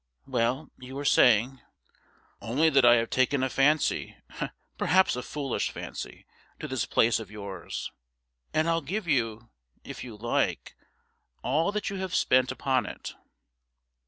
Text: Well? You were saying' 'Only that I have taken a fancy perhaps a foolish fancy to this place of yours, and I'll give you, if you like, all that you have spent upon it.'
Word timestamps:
Well? 0.25 0.71
You 0.79 0.95
were 0.95 1.05
saying' 1.05 1.61
'Only 2.41 2.71
that 2.71 2.83
I 2.83 2.95
have 2.95 3.11
taken 3.11 3.43
a 3.43 3.49
fancy 3.51 4.15
perhaps 4.75 5.15
a 5.15 5.21
foolish 5.21 5.69
fancy 5.69 6.25
to 6.59 6.67
this 6.67 6.85
place 6.87 7.19
of 7.19 7.29
yours, 7.29 7.91
and 8.51 8.67
I'll 8.67 8.81
give 8.81 9.07
you, 9.07 9.51
if 9.83 10.03
you 10.03 10.15
like, 10.15 10.75
all 11.43 11.71
that 11.73 11.91
you 11.91 11.97
have 11.97 12.15
spent 12.15 12.51
upon 12.51 12.87
it.' 12.87 13.13